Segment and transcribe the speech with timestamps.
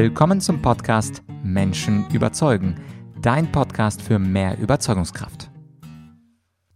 [0.00, 2.76] Willkommen zum Podcast Menschen überzeugen,
[3.20, 5.50] dein Podcast für mehr Überzeugungskraft.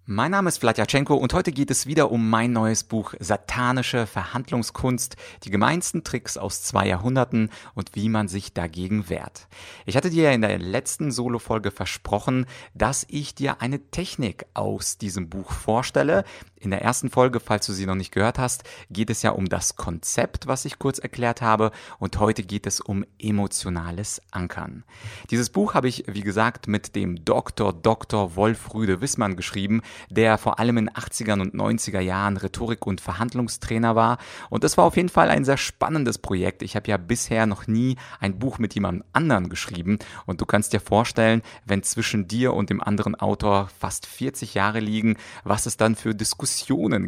[0.07, 5.15] Mein Name ist Vladyachenko und heute geht es wieder um mein neues Buch Satanische Verhandlungskunst,
[5.45, 9.47] die gemeinsten Tricks aus zwei Jahrhunderten und wie man sich dagegen wehrt.
[9.87, 15.31] Ich hatte dir in der letzten Solo-Folge versprochen, dass ich dir eine Technik aus diesem
[15.31, 16.25] Buch vorstelle.
[16.63, 19.49] In der ersten Folge, falls du sie noch nicht gehört hast, geht es ja um
[19.49, 24.85] das Konzept, was ich kurz erklärt habe und heute geht es um emotionales Ankern.
[25.33, 27.73] Dieses Buch habe ich, wie gesagt, mit dem Dr.
[27.73, 28.37] Dr.
[28.37, 34.19] Wolfrüde Wissmann geschrieben, der vor allem in 80er und 90er Jahren Rhetorik- und Verhandlungstrainer war.
[34.49, 36.63] Und das war auf jeden Fall ein sehr spannendes Projekt.
[36.63, 39.99] Ich habe ja bisher noch nie ein Buch mit jemandem anderen geschrieben.
[40.27, 44.79] Und du kannst dir vorstellen, wenn zwischen dir und dem anderen Autor fast 40 Jahre
[44.79, 46.52] liegen, was es dann für Diskussionen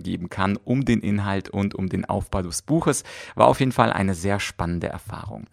[0.02, 3.04] geben kann um den Inhalt und um den Aufbau des Buches,
[3.34, 5.46] war auf jeden Fall eine sehr spannende Erfahrung.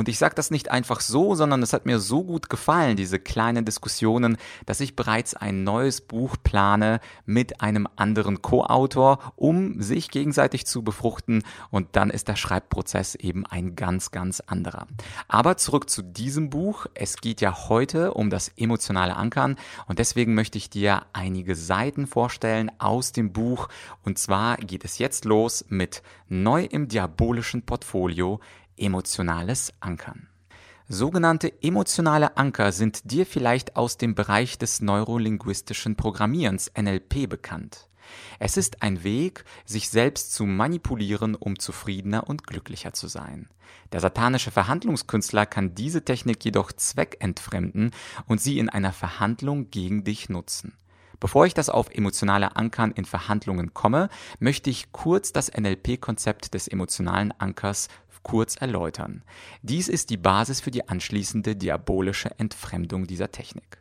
[0.00, 3.18] Und ich sage das nicht einfach so, sondern es hat mir so gut gefallen, diese
[3.18, 10.10] kleinen Diskussionen, dass ich bereits ein neues Buch plane mit einem anderen Co-Autor, um sich
[10.10, 11.42] gegenseitig zu befruchten.
[11.70, 14.86] Und dann ist der Schreibprozess eben ein ganz, ganz anderer.
[15.28, 16.86] Aber zurück zu diesem Buch.
[16.94, 19.56] Es geht ja heute um das emotionale Ankern.
[19.86, 23.68] Und deswegen möchte ich dir einige Seiten vorstellen aus dem Buch.
[24.02, 28.40] Und zwar geht es jetzt los mit Neu im diabolischen Portfolio
[28.80, 30.28] emotionales Ankern.
[30.88, 37.88] Sogenannte emotionale Anker sind dir vielleicht aus dem Bereich des neurolinguistischen Programmierens NLP bekannt.
[38.40, 43.48] Es ist ein Weg, sich selbst zu manipulieren, um zufriedener und glücklicher zu sein.
[43.92, 47.92] Der satanische Verhandlungskünstler kann diese Technik jedoch zweckentfremden
[48.26, 50.76] und sie in einer Verhandlung gegen dich nutzen.
[51.20, 54.08] Bevor ich das auf emotionale Ankern in Verhandlungen komme,
[54.38, 57.88] möchte ich kurz das NLP-Konzept des emotionalen Ankers
[58.22, 59.22] kurz erläutern.
[59.62, 63.78] Dies ist die Basis für die anschließende diabolische Entfremdung dieser Technik.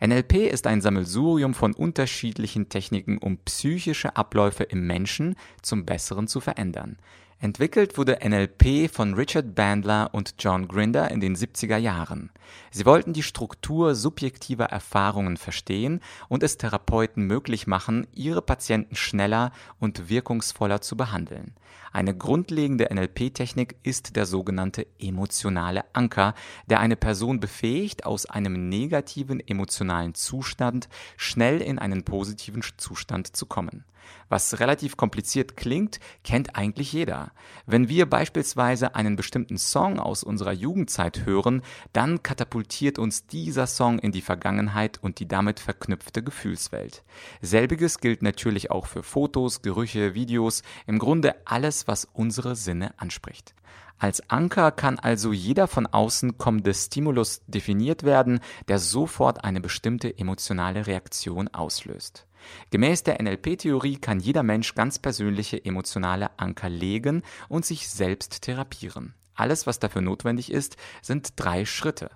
[0.00, 6.40] NLP ist ein Sammelsurium von unterschiedlichen Techniken, um psychische Abläufe im Menschen zum Besseren zu
[6.40, 6.96] verändern.
[7.40, 12.30] Entwickelt wurde NLP von Richard Bandler und John Grinder in den 70er Jahren.
[12.72, 19.52] Sie wollten die Struktur subjektiver Erfahrungen verstehen und es Therapeuten möglich machen, ihre Patienten schneller
[19.78, 21.54] und wirkungsvoller zu behandeln.
[21.92, 26.34] Eine grundlegende NLP-Technik ist der sogenannte emotionale Anker,
[26.68, 33.46] der eine Person befähigt, aus einem negativen emotionalen Zustand schnell in einen positiven Zustand zu
[33.46, 33.84] kommen.
[34.28, 37.27] Was relativ kompliziert klingt, kennt eigentlich jeder.
[37.66, 41.62] Wenn wir beispielsweise einen bestimmten Song aus unserer Jugendzeit hören,
[41.92, 47.02] dann katapultiert uns dieser Song in die Vergangenheit und die damit verknüpfte Gefühlswelt.
[47.40, 53.54] Selbiges gilt natürlich auch für Fotos, Gerüche, Videos, im Grunde alles, was unsere Sinne anspricht.
[53.98, 58.38] Als Anker kann also jeder von außen kommende Stimulus definiert werden,
[58.68, 62.27] der sofort eine bestimmte emotionale Reaktion auslöst.
[62.70, 69.14] Gemäß der NLP-Theorie kann jeder Mensch ganz persönliche emotionale Anker legen und sich selbst therapieren.
[69.34, 72.10] Alles, was dafür notwendig ist, sind drei Schritte.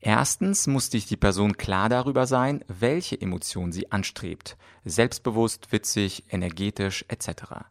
[0.00, 4.58] Erstens muss sich die Person klar darüber sein, welche Emotion sie anstrebt.
[4.84, 7.64] Selbstbewusst, witzig, energetisch etc.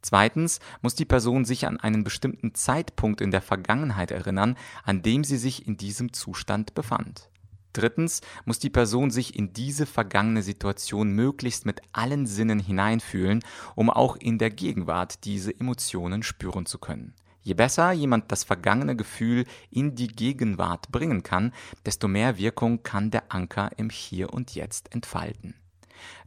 [0.00, 5.24] Zweitens muss die Person sich an einen bestimmten Zeitpunkt in der Vergangenheit erinnern, an dem
[5.24, 7.28] sie sich in diesem Zustand befand.
[7.72, 13.44] Drittens muss die Person sich in diese vergangene Situation möglichst mit allen Sinnen hineinfühlen,
[13.74, 17.14] um auch in der Gegenwart diese Emotionen spüren zu können.
[17.42, 21.52] Je besser jemand das vergangene Gefühl in die Gegenwart bringen kann,
[21.86, 25.54] desto mehr Wirkung kann der Anker im Hier und Jetzt entfalten.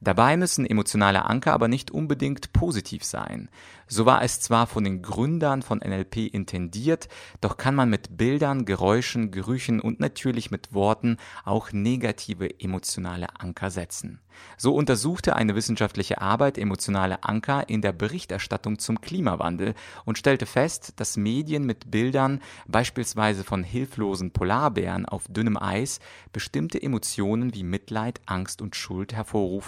[0.01, 3.49] Dabei müssen emotionale Anker aber nicht unbedingt positiv sein.
[3.87, 7.09] So war es zwar von den Gründern von NLP intendiert,
[7.41, 13.69] doch kann man mit Bildern, Geräuschen, Gerüchen und natürlich mit Worten auch negative emotionale Anker
[13.69, 14.19] setzen.
[14.57, 19.75] So untersuchte eine wissenschaftliche Arbeit emotionale Anker in der Berichterstattung zum Klimawandel
[20.05, 25.99] und stellte fest, dass Medien mit Bildern, beispielsweise von hilflosen Polarbären auf dünnem Eis,
[26.31, 29.62] bestimmte Emotionen wie Mitleid, Angst und Schuld hervorrufen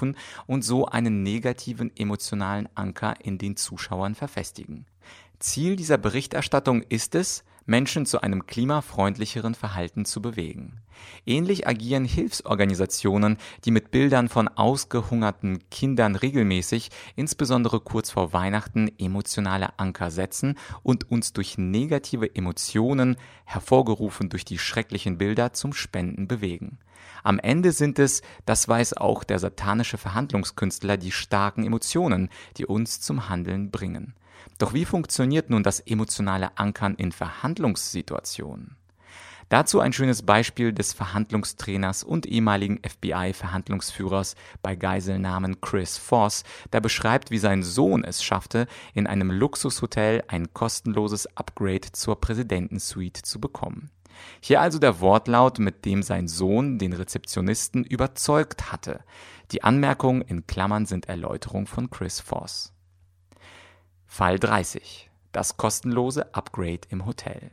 [0.47, 4.85] und so einen negativen emotionalen Anker in den Zuschauern verfestigen.
[5.39, 10.81] Ziel dieser Berichterstattung ist es, Menschen zu einem klimafreundlicheren Verhalten zu bewegen.
[11.25, 19.77] Ähnlich agieren Hilfsorganisationen, die mit Bildern von ausgehungerten Kindern regelmäßig, insbesondere kurz vor Weihnachten, emotionale
[19.79, 26.77] Anker setzen und uns durch negative Emotionen, hervorgerufen durch die schrecklichen Bilder, zum Spenden bewegen.
[27.23, 33.01] Am Ende sind es, das weiß auch der satanische Verhandlungskünstler, die starken Emotionen, die uns
[33.01, 34.13] zum Handeln bringen.
[34.57, 38.77] Doch wie funktioniert nun das emotionale Ankern in Verhandlungssituationen?
[39.49, 46.43] Dazu ein schönes Beispiel des Verhandlungstrainers und ehemaligen FBI-Verhandlungsführers bei Geiselnamen Chris Voss,
[46.73, 48.65] der beschreibt, wie sein Sohn es schaffte,
[48.95, 53.91] in einem Luxushotel ein kostenloses Upgrade zur Präsidentensuite zu bekommen.
[54.39, 59.01] Hier also der Wortlaut, mit dem sein Sohn den Rezeptionisten überzeugt hatte.
[59.51, 62.74] Die Anmerkungen in Klammern sind Erläuterung von Chris Voss.
[64.15, 65.09] Fall 30.
[65.33, 67.51] Das kostenlose Upgrade im Hotel.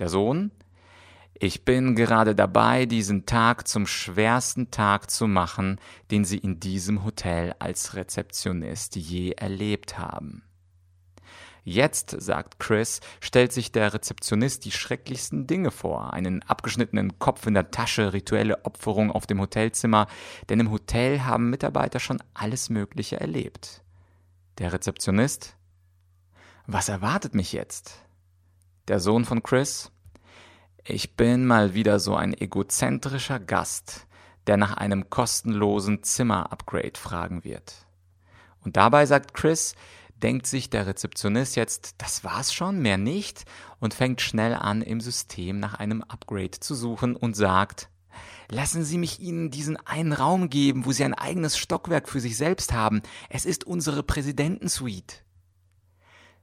[0.00, 0.50] Der Sohn
[1.40, 5.80] ich bin gerade dabei, diesen Tag zum schwersten Tag zu machen,
[6.10, 10.42] den Sie in diesem Hotel als Rezeptionist je erlebt haben.
[11.62, 16.12] Jetzt, sagt Chris, stellt sich der Rezeptionist die schrecklichsten Dinge vor.
[16.12, 20.08] Einen abgeschnittenen Kopf in der Tasche, rituelle Opferung auf dem Hotelzimmer,
[20.48, 23.84] denn im Hotel haben Mitarbeiter schon alles Mögliche erlebt.
[24.58, 25.54] Der Rezeptionist?
[26.70, 27.94] Was erwartet mich jetzt?
[28.88, 29.90] Der Sohn von Chris?
[30.84, 34.06] Ich bin mal wieder so ein egozentrischer Gast,
[34.46, 37.86] der nach einem kostenlosen Zimmer-Upgrade fragen wird.
[38.62, 39.76] Und dabei sagt Chris,
[40.16, 43.46] denkt sich der Rezeptionist jetzt, das war's schon, mehr nicht,
[43.80, 47.88] und fängt schnell an, im System nach einem Upgrade zu suchen und sagt,
[48.50, 52.36] Lassen Sie mich Ihnen diesen einen Raum geben, wo Sie ein eigenes Stockwerk für sich
[52.36, 53.00] selbst haben.
[53.30, 55.16] Es ist unsere Präsidentensuite.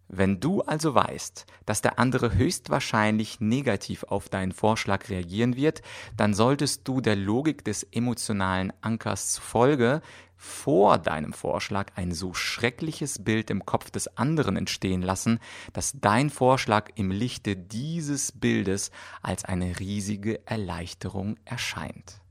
[0.08, 5.82] Wenn du also weißt, dass der andere höchstwahrscheinlich negativ auf deinen Vorschlag reagieren wird,
[6.16, 10.02] dann solltest du der Logik des emotionalen Ankers zufolge
[10.38, 15.40] vor deinem Vorschlag ein so schreckliches Bild im Kopf des anderen entstehen lassen,
[15.74, 18.92] dass dein Vorschlag im Lichte dieses Bildes
[19.22, 22.22] als eine riesige Erleichterung erscheint.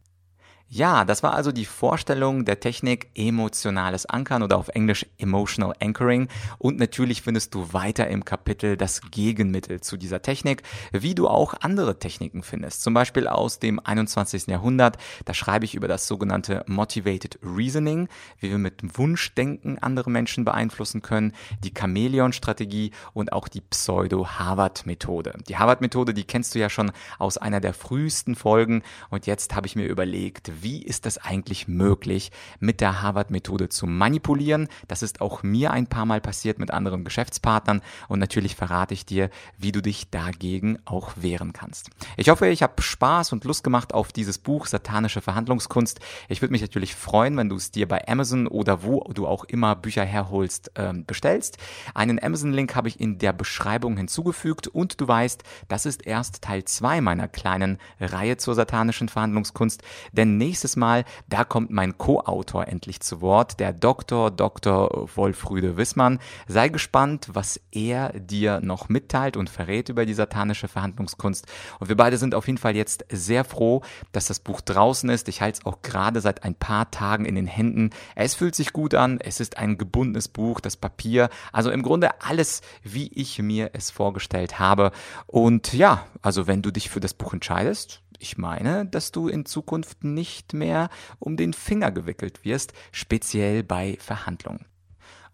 [0.68, 6.28] Ja, das war also die Vorstellung der Technik emotionales Ankern oder auf Englisch Emotional Anchoring.
[6.58, 11.54] Und natürlich findest du weiter im Kapitel das Gegenmittel zu dieser Technik, wie du auch
[11.60, 12.82] andere Techniken findest.
[12.82, 14.46] Zum Beispiel aus dem 21.
[14.46, 14.96] Jahrhundert.
[15.26, 18.08] Da schreibe ich über das sogenannte Motivated Reasoning,
[18.40, 25.34] wie wir mit Wunschdenken andere Menschen beeinflussen können, die Chamäleon-Strategie und auch die Pseudo-Harvard-Methode.
[25.46, 28.82] Die Harvard-Methode, die kennst du ja schon aus einer der frühesten Folgen.
[29.10, 32.30] Und jetzt habe ich mir überlegt, wie ist es eigentlich möglich,
[32.60, 34.68] mit der Harvard-Methode zu manipulieren.
[34.88, 39.06] Das ist auch mir ein paar Mal passiert mit anderen Geschäftspartnern und natürlich verrate ich
[39.06, 41.90] dir, wie du dich dagegen auch wehren kannst.
[42.16, 46.00] Ich hoffe, ich habe Spaß und Lust gemacht auf dieses Buch Satanische Verhandlungskunst.
[46.28, 49.44] Ich würde mich natürlich freuen, wenn du es dir bei Amazon oder wo du auch
[49.44, 51.58] immer Bücher herholst, ähm, bestellst.
[51.94, 56.64] Einen Amazon-Link habe ich in der Beschreibung hinzugefügt und du weißt, das ist erst Teil
[56.64, 63.00] 2 meiner kleinen Reihe zur satanischen Verhandlungskunst, denn nächstes Mal, da kommt mein Co-Autor endlich
[63.00, 64.30] zu Wort, der Dr.
[64.30, 65.08] Dr.
[65.16, 66.18] Wolfrüde Wissmann.
[66.46, 71.46] Sei gespannt, was er dir noch mitteilt und verrät über die satanische Verhandlungskunst.
[71.80, 73.80] Und wir beide sind auf jeden Fall jetzt sehr froh,
[74.12, 75.28] dass das Buch draußen ist.
[75.28, 77.88] Ich halte es auch gerade seit ein paar Tagen in den Händen.
[78.14, 79.20] Es fühlt sich gut an.
[79.20, 81.30] Es ist ein gebundenes Buch, das Papier.
[81.52, 84.92] Also im Grunde alles, wie ich mir es vorgestellt habe.
[85.26, 89.44] Und ja, also wenn du dich für das Buch entscheidest, ich meine, dass du in
[89.44, 90.88] Zukunft nicht mehr
[91.18, 94.66] um den Finger gewickelt wirst, speziell bei Verhandlungen.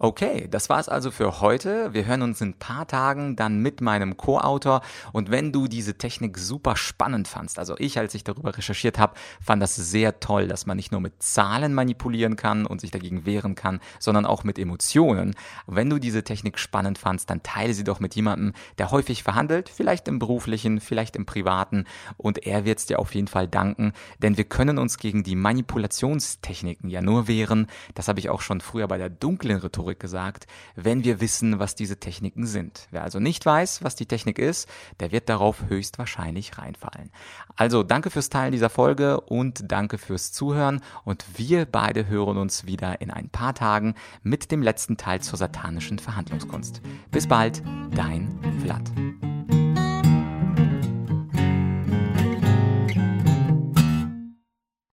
[0.03, 1.93] Okay, das war's also für heute.
[1.93, 4.81] Wir hören uns in ein paar Tagen dann mit meinem Co-Autor.
[5.13, 9.13] Und wenn du diese Technik super spannend fandst, also ich, als ich darüber recherchiert habe,
[9.43, 13.27] fand das sehr toll, dass man nicht nur mit Zahlen manipulieren kann und sich dagegen
[13.27, 15.35] wehren kann, sondern auch mit Emotionen.
[15.67, 19.69] Wenn du diese Technik spannend fandst, dann teile sie doch mit jemandem, der häufig verhandelt,
[19.69, 21.85] vielleicht im beruflichen, vielleicht im privaten.
[22.17, 23.93] Und er wird's dir auf jeden Fall danken,
[24.23, 27.67] denn wir können uns gegen die Manipulationstechniken ja nur wehren.
[27.95, 31.75] Das habe ich auch schon früher bei der dunklen Rhetorik Gesagt, wenn wir wissen, was
[31.75, 32.89] diese Techniken sind.
[32.91, 34.69] Wer also nicht weiß, was die Technik ist,
[35.01, 37.11] der wird darauf höchstwahrscheinlich reinfallen.
[37.57, 42.67] Also danke fürs Teilen dieser Folge und danke fürs Zuhören und wir beide hören uns
[42.67, 46.81] wieder in ein paar Tagen mit dem letzten Teil zur satanischen Verhandlungskunst.
[47.11, 47.63] Bis bald,
[47.95, 48.83] dein Vlad.